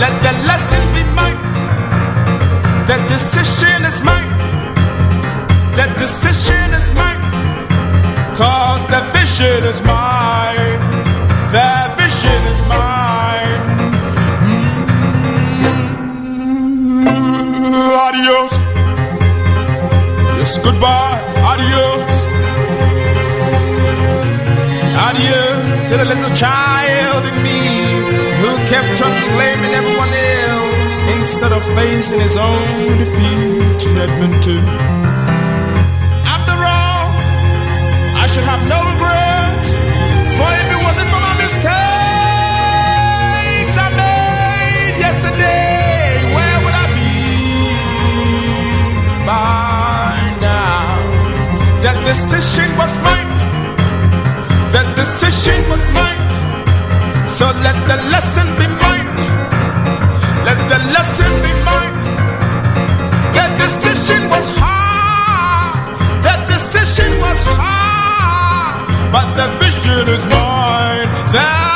Let 0.03 0.15
the 0.25 0.33
lesson 0.49 0.83
be 0.95 1.03
mine. 1.19 1.39
That 2.89 3.01
decision 3.09 3.79
is 3.89 3.99
mine. 4.09 4.31
That 5.77 5.91
decision 5.97 6.67
is 6.79 6.87
mine. 6.99 7.23
Cause 8.39 8.83
the 8.93 9.01
vision 9.15 9.63
is 9.71 9.81
mine. 9.83 10.79
The 11.55 11.71
vision 11.99 12.41
is 12.53 12.61
mine. 12.69 13.14
Adios. 17.91 18.57
Yes, 20.39 20.57
goodbye, 20.59 21.21
adios. 21.51 22.15
Adios 25.07 25.89
to 25.89 25.97
the 25.97 26.05
little 26.05 26.35
child 26.35 27.25
in 27.25 27.35
me 27.43 27.61
who 28.41 28.51
kept 28.65 29.01
on 29.01 29.13
blaming 29.33 29.73
everyone 29.81 30.13
else 30.49 30.97
instead 31.17 31.51
of 31.51 31.63
facing 31.75 32.19
his 32.19 32.37
own 32.37 32.97
defeat 32.97 33.85
in 33.89 33.97
Edmonton. 33.97 35.14
Decision 52.05 52.69
was 52.77 52.97
mine. 53.01 53.31
That 54.73 54.93
decision 54.95 55.59
was 55.67 55.81
mine. 55.89 56.21
So 57.27 57.45
let 57.65 57.77
the 57.89 57.97
lesson 58.13 58.47
be 58.61 58.67
mine. 58.85 59.09
Let 60.45 60.59
the 60.69 60.79
lesson 60.93 61.31
be 61.41 61.51
mine. 61.65 61.97
That 63.37 63.57
decision 63.57 64.29
was 64.29 64.45
hard. 64.61 65.97
That 66.21 66.45
decision 66.47 67.11
was 67.25 67.39
hard. 67.57 68.85
But 69.11 69.27
the 69.39 69.47
vision 69.57 70.05
is 70.15 70.23
mine. 70.29 71.09
That 71.33 71.74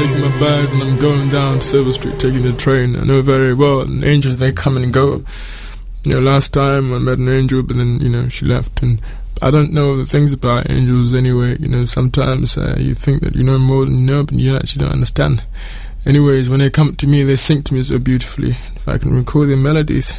I've 0.00 0.20
my 0.20 0.38
bags 0.38 0.72
and 0.72 0.80
I'm 0.80 0.96
going 0.96 1.28
down 1.28 1.60
Silver 1.60 1.92
Street, 1.92 2.20
taking 2.20 2.42
the 2.42 2.52
train. 2.52 2.94
I 2.94 3.02
know 3.02 3.20
very 3.20 3.52
well. 3.52 3.80
And 3.80 4.04
angels, 4.04 4.36
they 4.36 4.52
come 4.52 4.76
and 4.76 4.92
go. 4.92 5.24
You 6.04 6.14
know, 6.14 6.20
last 6.20 6.54
time 6.54 6.94
I 6.94 6.98
met 6.98 7.18
an 7.18 7.28
angel, 7.28 7.64
but 7.64 7.76
then, 7.76 7.98
you 7.98 8.08
know, 8.08 8.28
she 8.28 8.44
left. 8.44 8.80
And 8.80 9.00
I 9.42 9.50
don't 9.50 9.72
know 9.72 9.96
the 9.96 10.06
things 10.06 10.32
about 10.32 10.70
angels 10.70 11.12
anyway. 11.12 11.56
You 11.58 11.66
know, 11.66 11.84
sometimes 11.84 12.56
uh, 12.56 12.76
you 12.78 12.94
think 12.94 13.22
that 13.22 13.34
you 13.34 13.42
know 13.42 13.58
more 13.58 13.86
than 13.86 13.98
you 13.98 14.06
know, 14.06 14.22
but 14.22 14.34
you 14.34 14.54
actually 14.54 14.84
don't 14.84 14.92
understand. 14.92 15.42
Anyways, 16.06 16.48
when 16.48 16.60
they 16.60 16.70
come 16.70 16.94
to 16.94 17.06
me, 17.08 17.24
they 17.24 17.34
sing 17.34 17.64
to 17.64 17.74
me 17.74 17.82
so 17.82 17.98
beautifully. 17.98 18.50
If 18.76 18.86
I 18.86 18.98
can 18.98 19.12
record 19.12 19.48
their 19.48 19.56
melodies, 19.56 20.14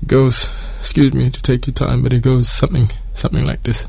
it 0.00 0.08
goes, 0.08 0.48
excuse 0.78 1.12
me 1.12 1.28
to 1.28 1.42
take 1.42 1.66
your 1.66 1.74
time, 1.74 2.02
but 2.02 2.14
it 2.14 2.22
goes 2.22 2.48
something, 2.48 2.88
something 3.14 3.44
like 3.44 3.62
this. 3.64 3.84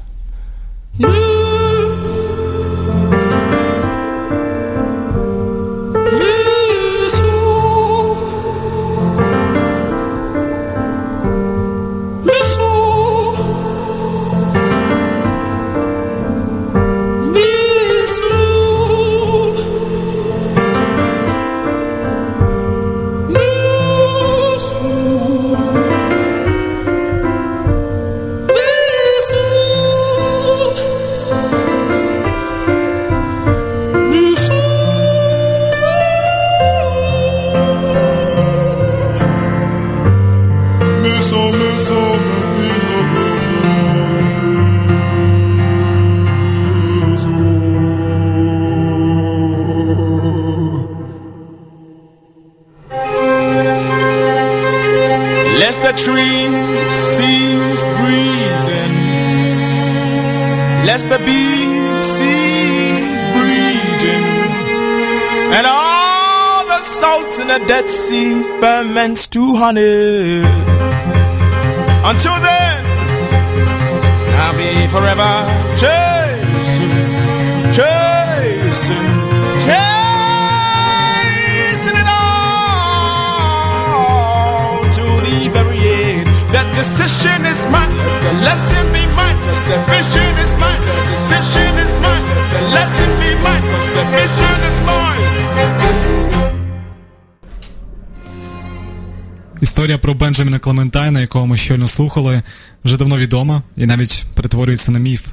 Історія 99.81 99.97
про 99.97 100.13
Бенджаміна 100.13 100.59
Клементайна, 100.59 101.21
якого 101.21 101.47
ми 101.47 101.57
щойно 101.57 101.87
слухали, 101.87 102.41
вже 102.85 102.97
давно 102.97 103.17
відома 103.17 103.61
і 103.77 103.85
навіть 103.85 104.25
перетворюється 104.35 104.91
на 104.91 104.99
міф. 104.99 105.27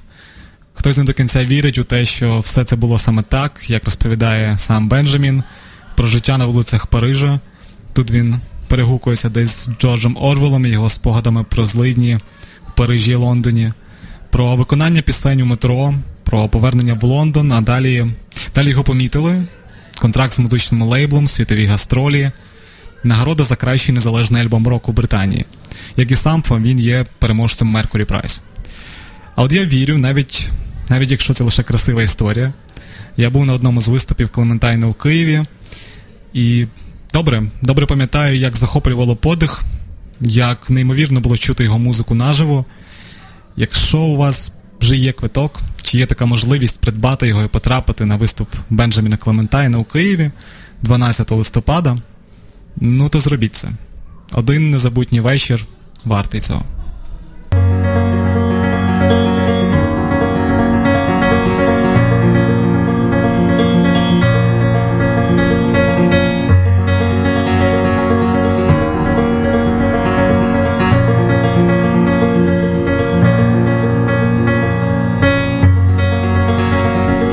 Хтось 0.75 0.97
не 0.97 1.05
до 1.05 1.13
кінця 1.13 1.45
вірить 1.45 1.79
у 1.79 1.85
те, 1.85 2.05
що 2.05 2.41
все 2.41 2.65
це 2.65 2.77
було 2.77 2.99
саме 2.99 3.23
так, 3.23 3.71
як 3.71 3.85
розповідає 3.85 4.59
сам 4.59 4.89
Бенджамін 4.89 5.43
про 5.97 6.07
життя 6.07 6.39
на 6.39 6.47
вулицях 6.47 6.87
Парижа. 6.87 7.41
Тут 7.93 8.11
він 8.11 8.41
перегукується 8.69 9.29
десь 9.29 9.51
з 9.51 9.71
Джорджем 9.81 10.17
Орвелом 10.21 10.67
і 10.67 10.69
його 10.69 10.91
спогадами 10.91 11.45
про 11.45 11.67
злидні 11.67 12.19
в 12.69 12.77
Парижі 12.77 13.13
і 13.13 13.15
Лондоні, 13.15 13.73
про 14.31 14.57
виконання 14.57 15.03
пісень 15.03 15.41
у 15.41 15.47
метро, 15.47 15.95
про 16.25 16.49
повернення 16.49 16.95
в 16.95 17.05
Лондон, 17.05 17.53
а 17.53 17.61
далі, 17.61 18.07
далі 18.55 18.71
його 18.71 18.85
помітили. 18.85 19.45
Контракт 19.99 20.33
з 20.33 20.39
музичним 20.39 20.83
лейблом, 20.83 21.29
світові 21.29 21.67
гастролі, 21.67 22.31
нагорода 23.05 23.45
за 23.45 23.57
кращий 23.57 23.95
незалежний 23.95 24.43
альбом 24.43 24.69
року 24.69 24.93
Британії. 24.93 25.45
Як 25.97 26.11
і 26.11 26.17
сам 26.17 26.43
він 26.51 26.81
є 26.81 27.05
переможцем 27.19 27.77
Mercury 27.77 28.07
Prize. 28.07 28.41
А 29.35 29.43
от 29.43 29.53
я 29.53 29.65
вірю, 29.65 29.99
навіть, 29.99 30.49
навіть 30.89 31.11
якщо 31.11 31.35
це 31.35 31.45
лише 31.45 31.63
красива 31.63 32.03
історія. 32.03 32.53
Я 33.17 33.31
був 33.31 33.47
на 33.47 33.53
одному 33.53 33.81
з 33.81 33.89
виступів 33.89 34.29
Клементайна 34.29 34.87
у 34.87 34.93
Києві, 34.93 35.45
і 36.33 36.67
добре, 37.15 37.43
добре 37.63 37.87
пам'ятаю, 37.87 38.39
як 38.39 38.57
захоплювало 38.57 39.17
подих, 39.17 39.63
як 40.21 40.71
неймовірно 40.71 41.21
було 41.21 41.37
чути 41.37 41.65
його 41.65 41.79
музику 41.79 42.15
наживо. 42.15 42.65
Якщо 43.57 43.99
у 43.99 44.17
вас 44.17 44.53
вже 44.81 44.97
є 44.97 45.13
квиток, 45.13 45.61
чи 45.83 45.99
є 45.99 46.07
така 46.07 46.27
можливість 46.27 46.81
придбати 46.81 47.29
його 47.29 47.45
і 47.45 47.49
потрапити 47.49 48.05
на 48.05 48.17
виступ 48.17 48.49
Бенджаміна 48.71 49.17
Клементайна 49.17 49.79
у 49.79 49.85
Києві 49.85 50.31
12 50.83 51.31
листопада, 51.31 51.97
ну 52.81 53.09
то 53.09 53.21
зробіть 53.21 53.57
це. 53.57 53.69
Один 54.33 54.71
незабутній 54.71 55.21
вечір 55.21 55.67
вартий 56.05 56.41
цього. 56.41 56.63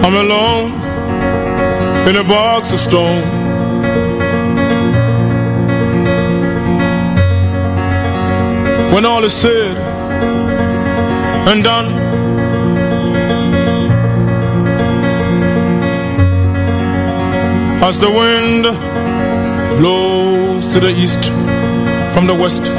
I'm 0.06 0.16
alone 0.26 0.72
in 2.10 2.16
a 2.16 2.24
box 2.24 2.74
of 2.74 2.80
stone. 2.80 3.35
When 8.96 9.06
all 9.06 9.26
is 9.26 9.34
said 9.34 9.76
and 11.50 11.62
done, 11.66 11.88
as 17.84 18.00
the 18.00 18.10
wind 18.10 18.64
blows 19.80 20.68
to 20.70 20.80
the 20.80 20.92
east 20.92 21.26
from 22.14 22.26
the 22.26 22.36
west, 22.36 22.70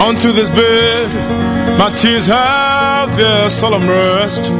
onto 0.00 0.30
this 0.30 0.50
bed. 0.50 1.10
My 1.76 1.90
tears 1.90 2.26
have 2.26 3.16
their 3.16 3.50
solemn 3.50 3.88
rest. 3.88 4.52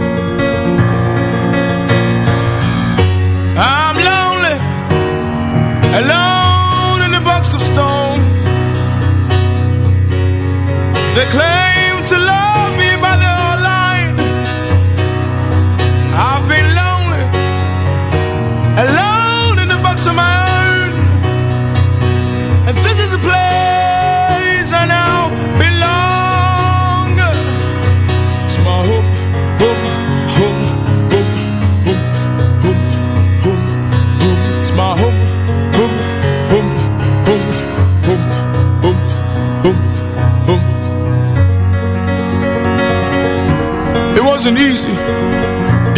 declare 11.15 11.54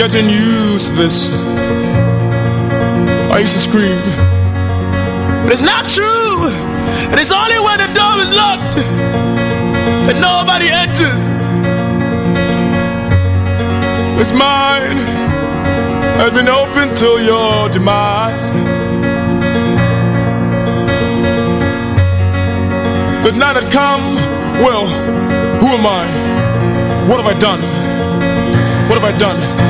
getting 0.09 0.31
used 0.31 0.87
to 0.87 0.93
this. 0.95 1.31
I 3.33 3.39
used 3.41 3.55
to 3.55 3.59
scream. 3.59 3.99
But 5.43 5.51
it's 5.51 5.63
not 5.63 5.89
true. 5.89 6.47
And 7.11 7.19
it's 7.19 7.33
only 7.33 7.59
when 7.67 7.79
the 7.83 7.91
door 7.91 8.15
is 8.23 8.31
locked 8.31 8.77
that 10.07 10.17
nobody 10.23 10.69
enters. 10.71 11.23
It's 14.21 14.31
mine. 14.31 14.99
Has 16.21 16.31
been 16.31 16.49
open 16.49 16.95
till 16.95 17.19
your 17.21 17.69
demise. 17.71 18.53
The 23.25 23.33
night 23.33 23.57
had 23.61 23.73
come. 23.73 24.15
Well, 24.63 24.87
who 25.59 25.67
am 25.67 25.85
I? 25.85 27.09
What 27.09 27.21
have 27.21 27.27
I 27.27 27.37
done? 27.37 27.63
What 28.89 29.01
have 29.01 29.15
I 29.15 29.19
done? 29.19 29.66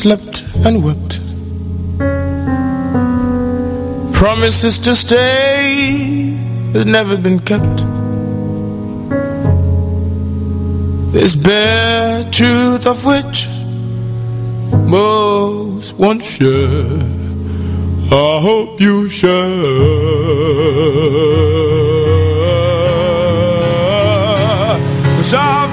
Slept 0.00 0.42
and 0.64 0.82
wept. 0.82 1.20
Promises 4.14 4.78
to 4.78 4.94
stay 4.96 6.34
has 6.72 6.86
never 6.86 7.18
been 7.18 7.38
kept. 7.38 7.78
This 11.12 11.34
bare 11.34 12.24
truth 12.30 12.86
of 12.86 13.04
which 13.04 13.48
most 14.88 15.92
won't 15.98 16.22
share. 16.22 17.02
I 18.10 18.40
hope 18.48 18.80
you 18.80 19.06
share. 19.10 19.50
Cause 25.16 25.34
I've 25.34 25.69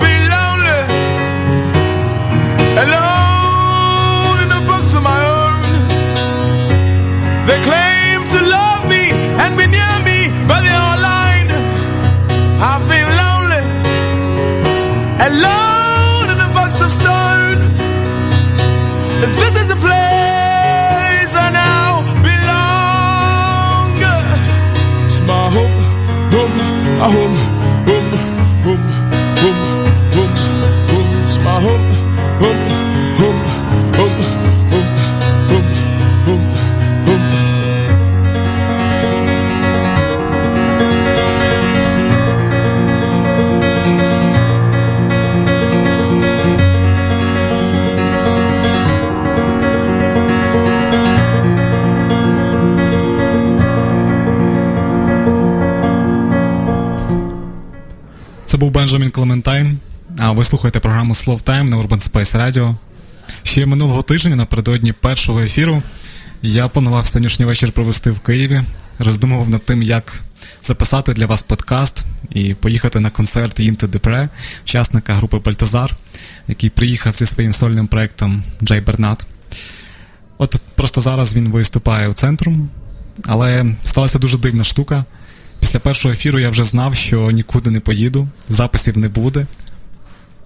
Це 58.57 58.59
був 58.59 58.71
Бенджамін 58.71 59.11
Клементайн. 59.11 59.77
А 60.17 60.31
ви 60.31 60.43
слухаєте 60.43 60.79
програму 60.79 61.13
Slow 61.13 61.43
Time 61.43 61.63
на 61.63 61.77
Urban 61.77 62.11
Space 62.11 62.37
Radio. 62.37 62.75
Ще 63.43 63.65
минулого 63.65 64.01
тижня, 64.01 64.35
напередодні 64.35 64.93
першого 64.93 65.39
ефіру, 65.39 65.83
я 66.41 66.67
планував 66.67 67.07
сьогоднішній 67.07 67.45
вечір 67.45 67.71
провести 67.71 68.11
в 68.11 68.19
Києві, 68.19 68.61
роздумував 68.99 69.49
над 69.49 69.65
тим, 69.65 69.83
як 69.83 70.13
записати 70.61 71.13
для 71.13 71.25
вас 71.25 71.41
подкаст 71.41 72.05
і 72.29 72.53
поїхати 72.53 72.99
на 72.99 73.09
концерт 73.09 73.59
Інте 73.59 73.87
Депре, 73.87 74.29
учасника 74.63 75.13
групи 75.13 75.37
Бальтазар, 75.45 75.95
який 76.47 76.69
приїхав 76.69 77.15
зі 77.15 77.25
своїм 77.25 77.53
сольним 77.53 77.87
проєктом 77.87 78.43
J. 78.63 78.81
Bernardt. 78.81 79.27
От 80.37 80.55
просто 80.75 81.01
зараз 81.01 81.33
він 81.33 81.49
виступає 81.49 82.07
у 82.07 82.13
центру, 82.13 82.53
але 83.25 83.65
сталася 83.83 84.19
дуже 84.19 84.37
дивна 84.37 84.63
штука. 84.63 85.05
Після 85.59 85.79
першого 85.79 86.13
ефіру 86.13 86.39
я 86.39 86.49
вже 86.49 86.63
знав, 86.63 86.95
що 86.95 87.31
нікуди 87.31 87.69
не 87.69 87.79
поїду, 87.79 88.27
записів 88.49 88.97
не 88.97 89.07
буде. 89.07 89.45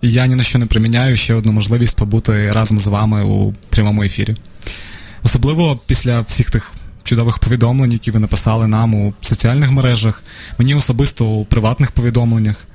І 0.01 0.11
я 0.11 0.27
ні 0.27 0.35
на 0.35 0.43
що 0.43 0.59
не 0.59 0.65
приміняю 0.65 1.17
ще 1.17 1.33
одну 1.33 1.51
можливість 1.51 1.95
побути 1.95 2.51
разом 2.51 2.79
з 2.79 2.87
вами 2.87 3.23
у 3.23 3.53
прямому 3.69 4.03
ефірі. 4.03 4.35
Особливо 5.23 5.79
після 5.85 6.19
всіх 6.19 6.51
тих 6.51 6.71
чудових 7.03 7.39
повідомлень, 7.39 7.91
які 7.91 8.11
ви 8.11 8.19
написали 8.19 8.67
нам 8.67 8.93
у 8.93 9.13
соціальних 9.21 9.71
мережах, 9.71 10.23
мені 10.57 10.75
особисто 10.75 11.25
у 11.25 11.45
приватних 11.45 11.91
повідомленнях. 11.91 12.67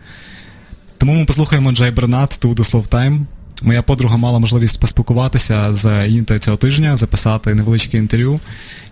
Тому 0.99 1.15
ми 1.15 1.25
послухаємо 1.25 1.73
Джей 1.73 1.91
Бернат 1.91 2.39
тут 2.43 2.61
у 2.61 2.63
Slow 2.63 2.89
Time. 2.89 3.21
Моя 3.63 3.83
подруга 3.83 4.17
мала 4.17 4.39
можливість 4.39 4.81
поспілкуватися 4.81 5.75
з 5.75 6.07
Інтою 6.09 6.41
цього 6.41 6.57
тижня, 6.57 6.97
записати 6.97 7.55
невеличке 7.55 7.99
інтерв'ю. 7.99 8.41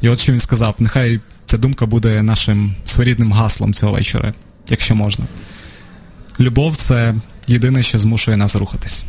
І 0.01 0.09
от 0.09 0.21
що 0.21 0.33
він 0.33 0.41
сказав: 0.41 0.75
нехай 0.79 1.21
ця 1.47 1.59
думка 1.59 1.87
буде 1.87 2.23
нашим 2.23 2.75
своєрідним 2.85 3.33
гаслом 3.33 3.75
цього 3.75 3.93
вечора, 3.93 4.33
якщо 4.69 4.95
можна. 4.95 5.27
Любов 6.41 6.77
це 6.77 7.15
єдине, 7.47 7.83
що 7.83 7.99
змушує 7.99 8.37
нас 8.37 8.57
рухатись. 8.57 9.05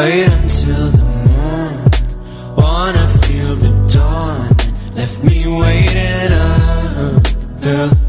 Wait 0.00 0.28
until 0.28 0.86
the 0.92 1.04
morn, 1.28 2.56
wanna 2.56 3.06
feel 3.22 3.54
the 3.56 3.72
dawn. 3.92 4.48
Left 4.94 5.22
me 5.22 5.46
waiting 5.46 6.32
up, 6.32 7.26
yeah. 7.60 7.99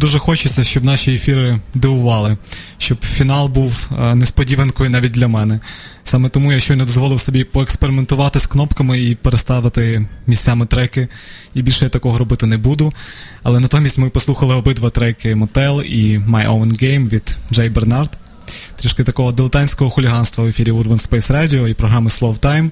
Дуже 0.00 0.18
хочеться, 0.18 0.64
щоб 0.64 0.84
наші 0.84 1.14
ефіри 1.14 1.58
дивували, 1.74 2.36
щоб 2.78 3.04
фінал 3.04 3.48
був 3.48 3.90
е, 3.98 4.14
несподіванкою 4.14 4.90
навіть 4.90 5.12
для 5.12 5.28
мене. 5.28 5.60
Саме 6.04 6.28
тому 6.28 6.52
я 6.52 6.60
щойно 6.60 6.84
дозволив 6.84 7.20
собі 7.20 7.44
поекспериментувати 7.44 8.40
з 8.40 8.46
кнопками 8.46 9.00
і 9.00 9.14
переставити 9.14 10.06
місцями 10.26 10.66
треки. 10.66 11.08
І 11.54 11.62
більше 11.62 11.84
я 11.84 11.88
такого 11.88 12.18
робити 12.18 12.46
не 12.46 12.56
буду. 12.58 12.92
Але 13.42 13.60
натомість 13.60 13.98
ми 13.98 14.10
послухали 14.10 14.54
обидва 14.54 14.90
треки 14.90 15.34
Motel 15.34 15.82
і 15.82 16.18
My 16.18 16.48
Own 16.50 16.82
Game 16.82 17.08
від 17.08 17.36
Джей 17.52 17.68
Бернард. 17.68 18.18
Трішки 18.76 19.04
такого 19.04 19.32
дилетантського 19.32 19.90
хуліганства 19.90 20.44
в 20.44 20.46
ефірі 20.46 20.72
Urban 20.72 21.08
Space 21.08 21.32
Radio 21.32 21.68
і 21.68 21.74
програми 21.74 22.10
Slow 22.10 22.40
Time. 22.40 22.70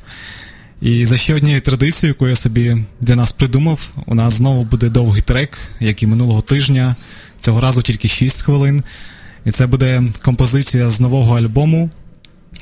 І 0.81 1.07
за 1.07 1.17
ще 1.17 1.35
однією 1.35 1.61
традицією, 1.61 2.15
яку 2.15 2.29
я 2.29 2.37
собі 2.37 2.77
для 3.01 3.17
нас 3.17 3.33
придумав, 3.33 3.89
у 4.07 4.15
нас 4.15 4.35
знову 4.35 4.65
буде 4.65 4.89
довгий 4.89 5.23
трек, 5.23 5.59
як 5.81 6.03
і 6.03 6.07
минулого 6.07 6.41
тижня. 6.43 6.97
Цього 7.39 7.61
разу 7.61 7.83
тільки 7.83 8.09
6 8.09 8.43
хвилин. 8.43 8.83
І 9.45 9.51
це 9.51 9.67
буде 9.67 10.03
композиція 10.23 10.91
з 10.91 11.01
нового 11.01 11.39
альбому 11.39 11.91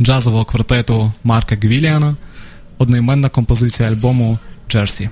джазового 0.01 0.45
квартету 0.45 1.13
Марка 1.25 1.57
Гвіліана, 1.57 2.17
одноіменна 2.79 3.29
композиція 3.29 3.89
альбому 3.89 4.39
Джерсі. 4.69 5.11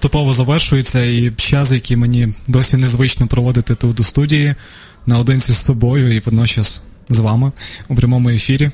Поступово 0.00 0.32
завершується, 0.32 1.04
і 1.04 1.32
час, 1.36 1.72
який 1.72 1.96
мені 1.96 2.28
досі 2.48 2.76
незвично 2.76 3.26
проводити 3.26 3.74
тут 3.74 4.00
у 4.00 4.04
студії 4.04 4.54
наодинці 5.06 5.52
з 5.52 5.56
собою 5.56 6.16
і 6.16 6.20
водночас 6.20 6.82
з 7.08 7.18
вами 7.18 7.52
у 7.88 7.94
прямому 7.94 8.30
ефірі, 8.30 8.70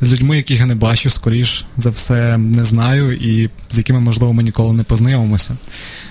з 0.00 0.12
людьми, 0.12 0.36
яких 0.36 0.60
я 0.60 0.66
не 0.66 0.74
бачу, 0.74 1.10
скоріш 1.10 1.64
за 1.76 1.90
все 1.90 2.38
не 2.38 2.64
знаю, 2.64 3.12
і 3.12 3.50
з 3.70 3.78
якими, 3.78 4.00
можливо, 4.00 4.32
ми 4.32 4.42
ніколи 4.42 4.72
не 4.74 4.82
познайомимося, 4.82 5.56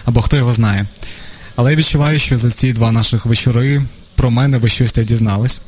або 0.05 0.21
хто 0.21 0.37
його 0.37 0.53
знає. 0.53 0.85
Але 1.55 1.71
я 1.71 1.77
відчуваю, 1.77 2.19
що 2.19 2.37
за 2.37 2.51
ці 2.51 2.73
два 2.73 2.91
наших 2.91 3.25
вечори 3.25 3.81
про 4.15 4.31
мене 4.31 4.57
ви 4.57 4.69
щось 4.69 4.91
те 4.91 5.03
дізнались. 5.03 5.61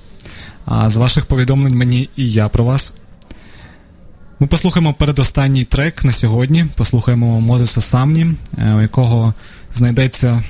А 0.66 0.90
з 0.90 0.98
ваших 0.98 1.26
повідомлень 1.26 1.76
мені 1.76 2.10
і 2.16 2.32
я 2.32 2.50
про 2.50 2.64
вас. 2.64 2.94
Ми 4.42 4.48
послухаємо 4.48 4.94
передостанній 4.94 5.64
трек 5.64 6.06
на 6.06 6.12
сьогодні. 6.12 6.66
Послухаємо 6.76 7.42
Мозеса 7.42 7.82
Самні, 7.82 8.28
у 8.76 8.82
якого 8.82 9.34
знайдеться 9.74 10.44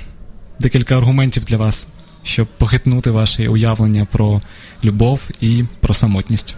декілька 0.60 0.98
аргументів 0.98 1.44
для 1.44 1.56
вас, 1.56 1.86
щоб 2.22 2.46
похитнути 2.46 3.10
ваші 3.10 3.48
уявлення 3.48 4.04
про 4.04 4.40
любов 4.84 5.20
і 5.40 5.64
про 5.80 5.94
самотність. 5.94 6.54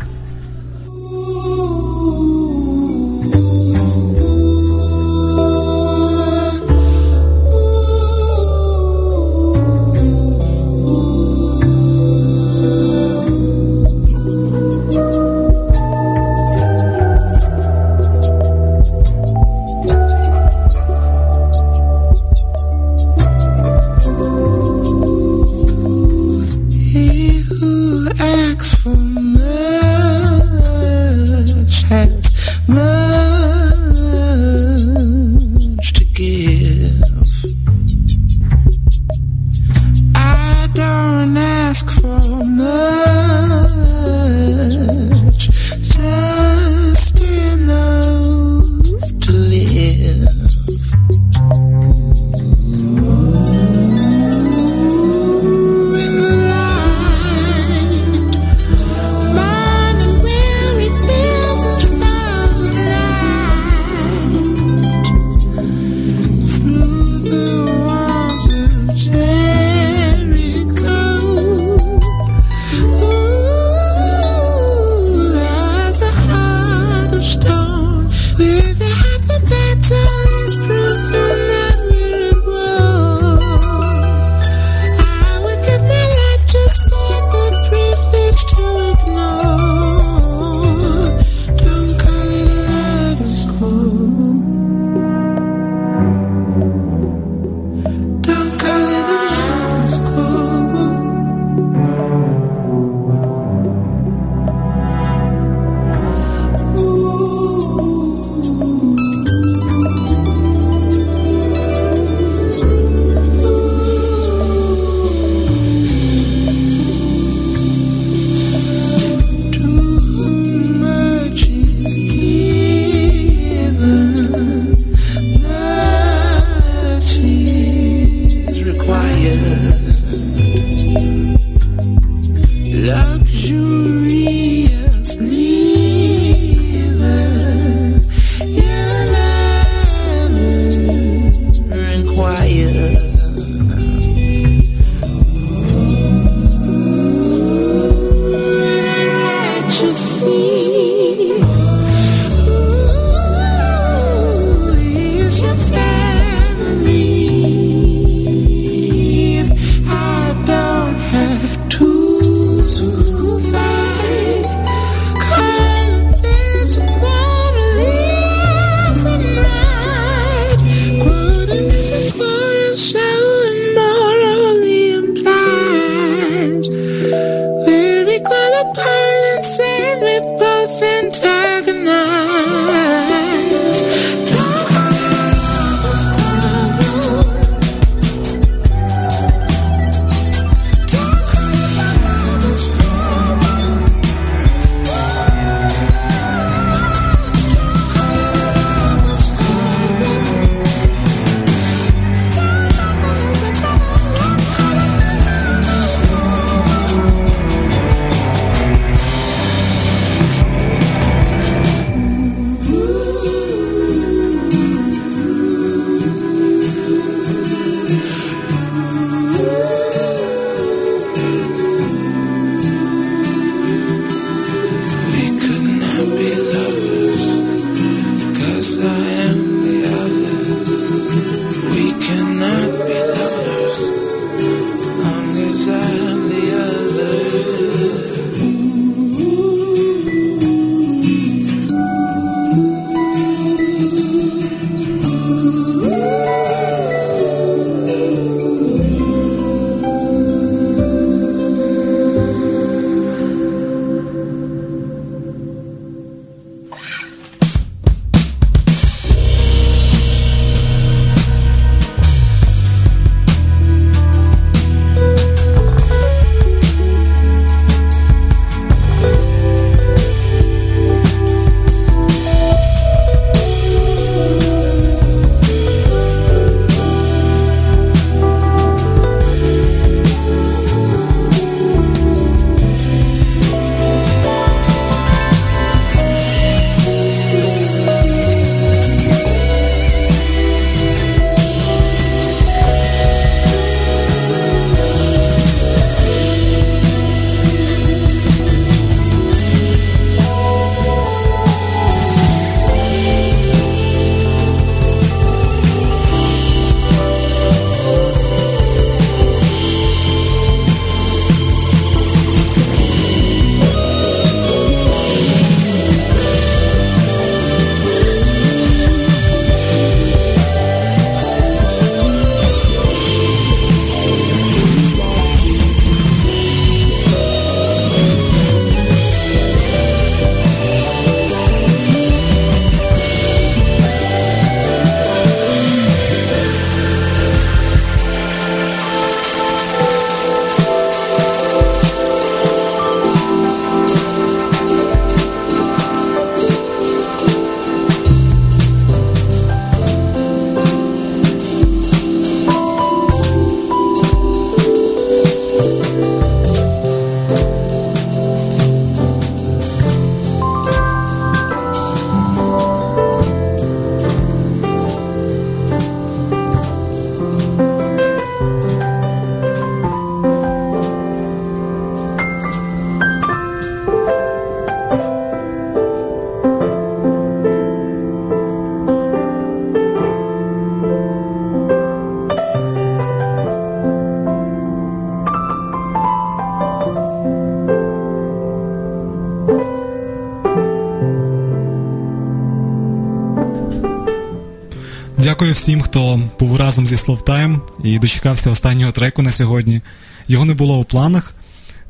Дякую 395.35 395.53
всім, 395.53 395.81
хто 395.81 396.21
був 396.41 396.57
разом 396.57 396.87
зі 396.87 396.97
Словтайм 396.97 397.61
і 397.85 397.99
дочекався 397.99 398.51
останнього 398.51 398.93
треку 398.93 399.23
на 399.23 399.31
сьогодні. 399.31 399.81
Його 400.29 400.45
не 400.45 400.55
було 400.55 400.79
у 400.79 400.85
планах, 400.85 401.35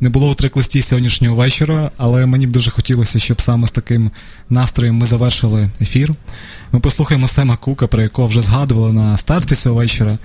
не 0.00 0.08
було 0.08 0.30
у 0.30 0.34
трек-листі 0.34 0.82
сьогоднішнього 0.82 1.36
вечора, 1.36 1.90
але 1.96 2.26
мені 2.26 2.46
б 2.46 2.50
дуже 2.50 2.70
хотілося, 2.70 3.18
щоб 3.18 3.40
саме 3.40 3.66
з 3.66 3.70
таким 3.70 4.10
настроєм 4.50 4.96
ми 4.96 5.06
завершили 5.06 5.70
ефір. 5.80 6.12
Ми 6.72 6.80
послухаємо 6.80 7.28
Сема 7.28 7.56
Кука, 7.56 7.86
про 7.86 8.02
якого 8.02 8.28
вже 8.28 8.40
згадували 8.40 8.92
на 8.92 9.16
старті 9.16 9.54
цього 9.54 9.74
вечора. 9.74 10.18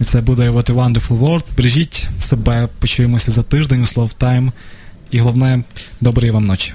І 0.00 0.04
це 0.04 0.20
буде 0.20 0.50
What 0.50 0.72
a 0.72 0.74
Wonderful 0.74 1.18
World. 1.18 1.44
Бережіть 1.56 2.08
себе, 2.18 2.68
почуємося 2.78 3.30
за 3.30 3.42
тиждень 3.42 3.82
у 3.82 3.86
Словтайм. 3.86 4.52
І 5.10 5.18
головне, 5.20 5.62
доброї 6.00 6.30
вам 6.30 6.46
ночі. 6.46 6.74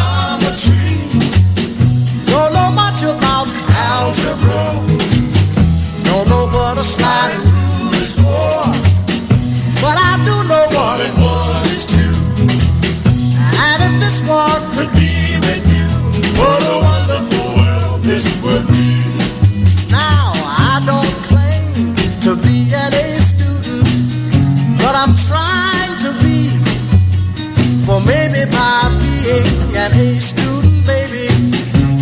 an 29.75 29.91
A 29.93 30.19
student, 30.21 30.85
baby. 30.85 31.27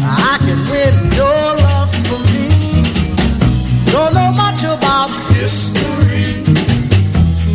I 0.02 0.38
can 0.42 0.60
win 0.72 0.94
your 1.14 1.46
love 1.66 1.92
for 2.08 2.20
me. 2.34 2.82
Don't 3.92 4.14
know 4.14 4.32
much 4.32 4.64
about 4.64 5.10
history. 5.34 6.44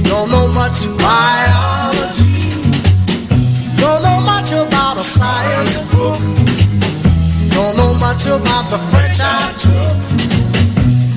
Don't 0.05 0.31
know 0.31 0.47
much 0.49 0.87
biology. 1.03 2.51
Don't 3.77 4.03
know 4.03 4.21
much 4.21 4.53
about 4.53 4.99
a 4.99 5.05
science 5.05 5.81
book. 5.93 6.19
Don't 7.51 7.77
know 7.77 7.95
much 7.99 8.27
about 8.27 8.71
the 8.71 8.79
French 8.91 9.19
I 9.21 9.53
took. 9.59 9.97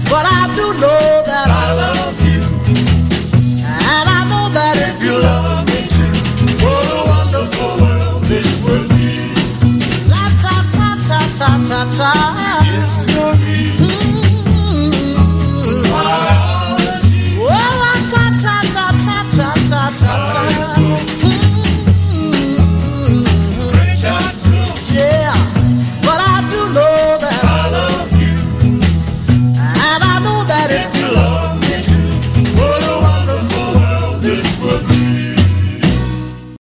But 0.10 0.26
I 0.26 0.50
do 0.56 0.66
know 0.82 0.97